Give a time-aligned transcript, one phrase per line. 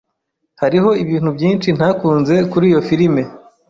[0.61, 3.21] Hariho ibintu byinshi ntakunze kuri iyo firime.